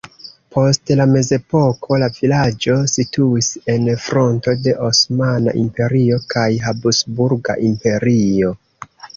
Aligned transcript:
Post 0.53 0.91
la 0.99 1.05
mezepoko 1.09 1.99
la 2.03 2.07
vilaĝo 2.15 2.77
situis 2.93 3.51
en 3.75 3.87
fronto 4.07 4.55
de 4.65 4.75
Osmana 4.89 5.55
Imperio 5.65 6.19
kaj 6.35 6.49
Habsburga 6.67 7.61
Imperio. 7.73 8.55